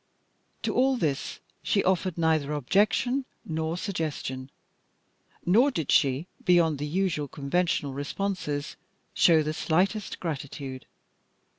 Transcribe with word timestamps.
To 0.63 0.73
all 0.73 0.97
this 0.97 1.39
she 1.61 1.83
offered 1.83 2.17
neither 2.17 2.53
objection 2.53 3.23
nor 3.45 3.77
suggestion, 3.77 4.49
nor 5.45 5.69
did 5.69 5.91
she, 5.91 6.25
beyond 6.43 6.79
the 6.79 6.87
usual 6.87 7.27
conventional 7.27 7.93
responses, 7.93 8.77
show 9.13 9.43
the 9.43 9.53
slightest 9.53 10.19
gratitude. 10.19 10.87